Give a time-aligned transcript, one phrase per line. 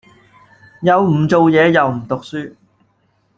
[0.81, 2.55] 又唔做嘢又唔讀書